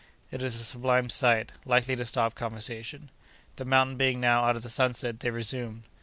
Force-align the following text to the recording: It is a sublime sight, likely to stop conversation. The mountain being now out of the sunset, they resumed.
It 0.31 0.41
is 0.41 0.59
a 0.59 0.63
sublime 0.63 1.11
sight, 1.11 1.51
likely 1.63 1.95
to 1.95 2.05
stop 2.07 2.33
conversation. 2.33 3.11
The 3.57 3.65
mountain 3.65 3.97
being 3.97 4.19
now 4.19 4.45
out 4.45 4.55
of 4.55 4.63
the 4.63 4.67
sunset, 4.71 5.19
they 5.19 5.29
resumed. 5.29 5.83